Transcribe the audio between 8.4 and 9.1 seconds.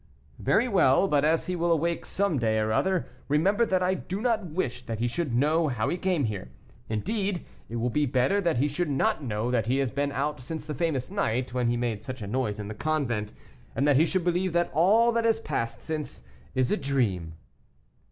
that he should